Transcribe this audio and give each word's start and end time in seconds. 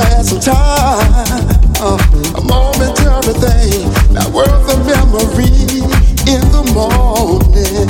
last 0.00 0.30
some 0.30 0.40
time. 0.40 1.10
Uh, 1.80 1.98
a 2.36 2.42
momentary 2.44 3.34
thing, 3.40 3.84
not 4.12 4.30
worth 4.32 4.60
memory 4.86 5.52
in 6.28 6.42
the 6.56 6.64
morning. 6.74 7.88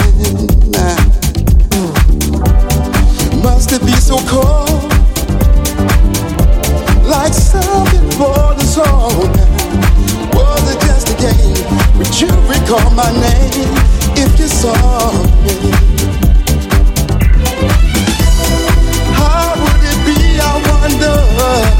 Must 3.42 3.72
it 3.72 3.82
be 3.84 3.92
so 3.92 4.16
cold? 4.26 4.90
Like 7.06 7.32
something. 7.34 8.00
Was 10.34 10.64
it 10.72 10.80
just 10.86 11.08
a 11.08 11.16
game? 11.26 11.98
Would 11.98 12.20
you 12.20 12.30
recall 12.48 12.90
my 12.90 13.10
name 13.26 13.70
if 14.16 14.38
you 14.38 14.48
saw 14.48 15.12
me? 15.44 15.90
wonder 20.90 21.79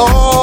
oh. 0.00 0.37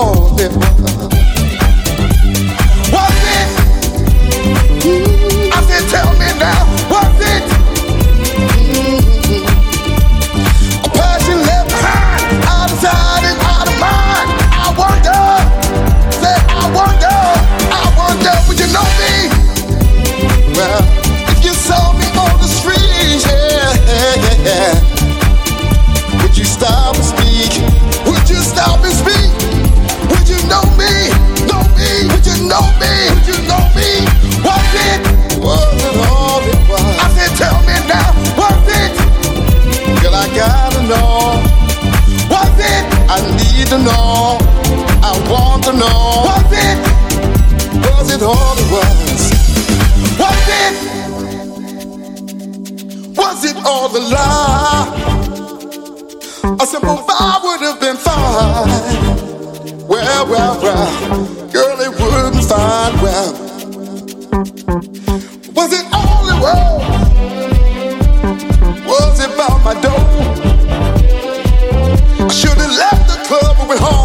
need 43.66 43.72
to 43.72 43.78
know. 43.84 44.38
I 45.02 45.12
want 45.30 45.64
to 45.66 45.74
know. 45.74 46.24
Was 46.26 46.52
it? 46.52 46.78
Was 47.82 48.14
it 48.14 48.22
all 48.22 48.58
it 48.58 48.70
was? 48.72 49.32
Was 50.20 50.48
it? 50.62 50.74
Was 53.18 53.46
it 53.46 53.58
all 53.66 53.90
the 53.90 54.00
lie? 54.00 54.86
A 56.62 56.66
simple 56.66 56.96
vow 56.96 57.40
would 57.44 57.62
have 57.62 57.80
been 57.80 57.98
fine. 57.98 58.70
Well, 59.88 60.28
well, 60.28 60.62
well, 60.62 60.88
girl, 61.52 61.80
it 61.82 61.92
wouldn't 62.00 62.46
find 62.46 63.02
well. 63.02 63.34
Was 65.54 65.74
it 65.74 65.86
all 65.92 66.30
it 66.30 66.40
was? 66.46 66.82
Was 68.88 69.20
it 69.20 69.34
about 69.34 69.64
my 69.64 69.74
dough? 69.82 70.06
I 72.26 72.28
should've 72.30 72.72
left 72.78 72.85
going 73.78 73.94
home. 73.94 74.05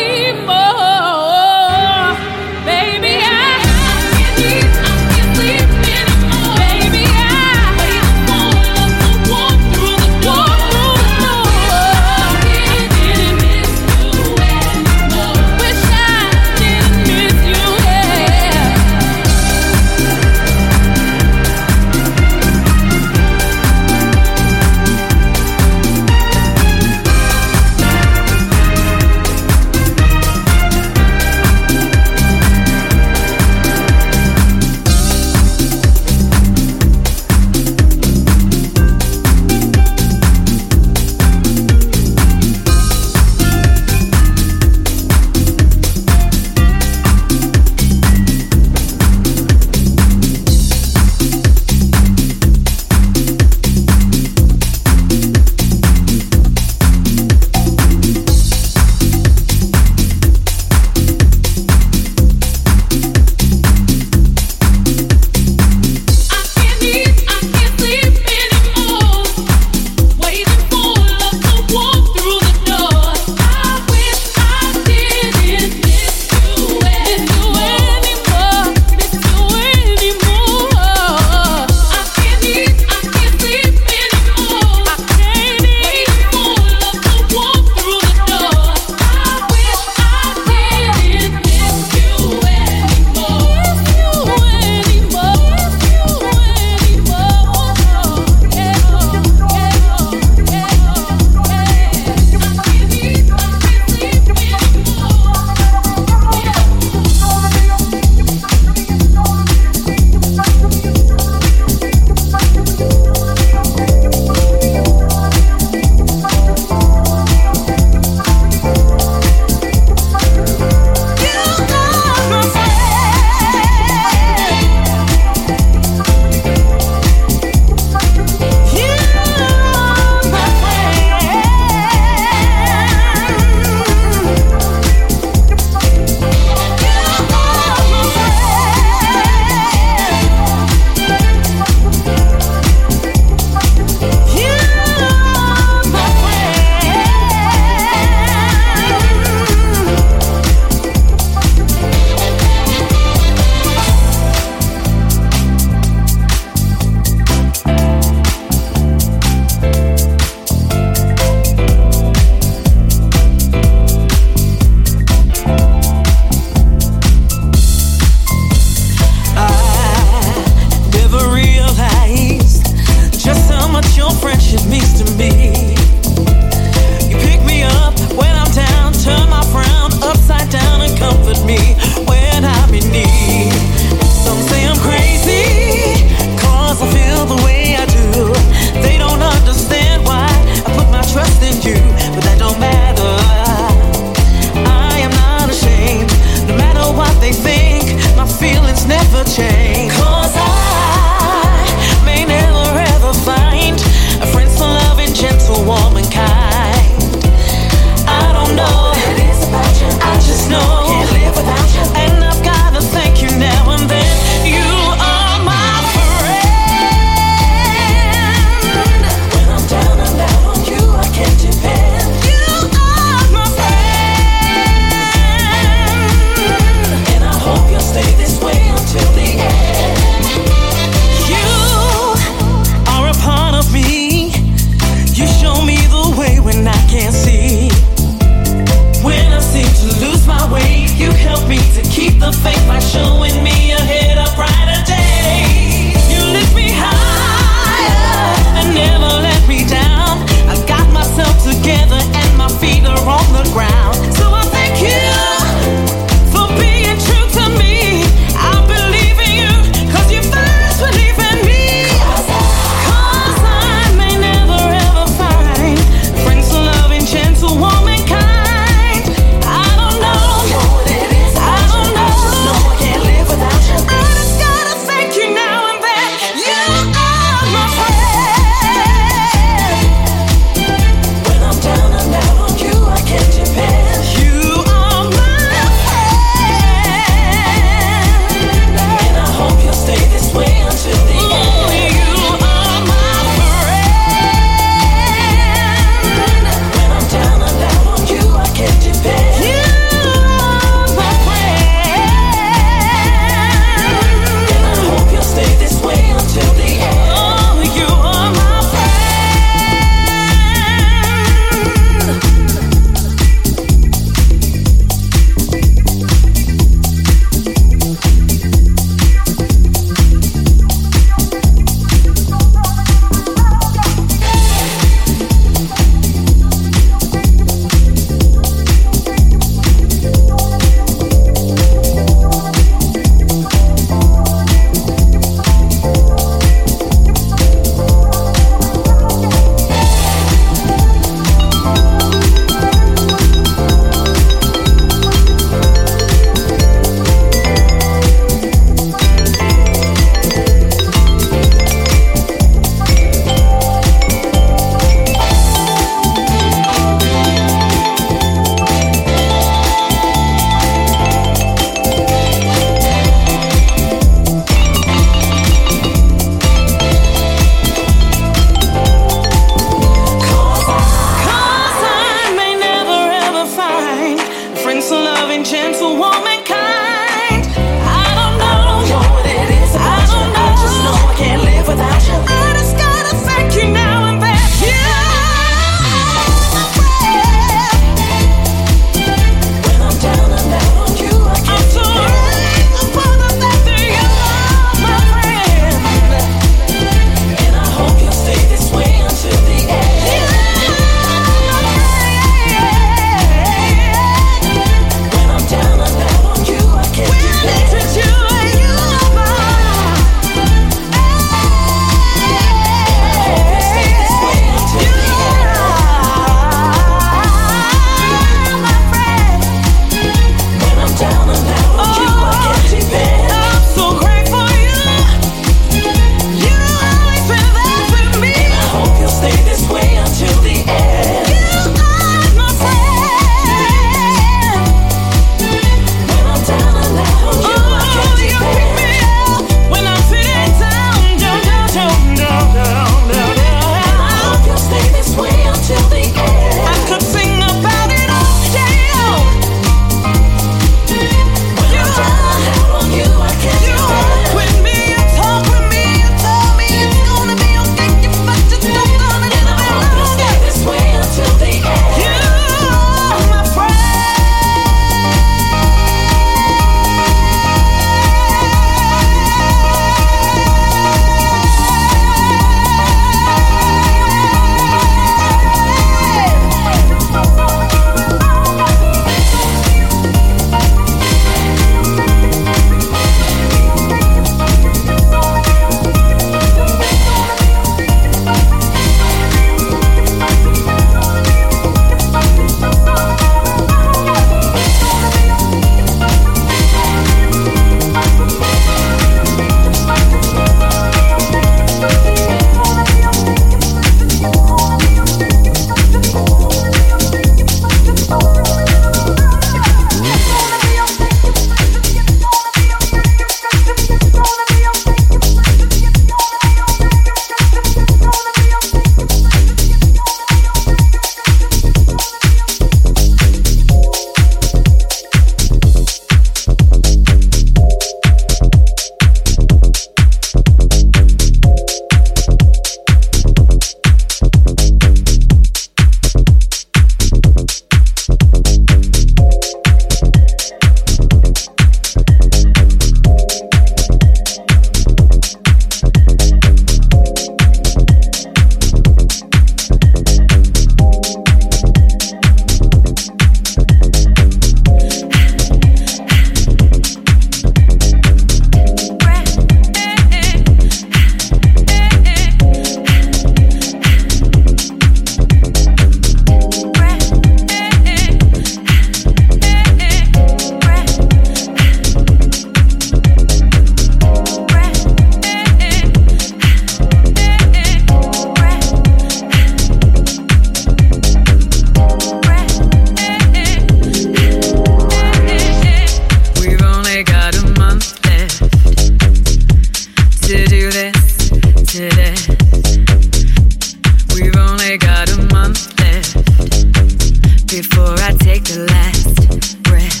take 598.44 598.54
the 598.54 598.64
last 598.66 599.62
breath. 599.62 600.00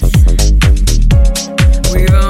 We're 1.92 2.16
on. 2.16 2.29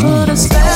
Put 0.00 0.28
a 0.28 0.36
spell 0.36 0.75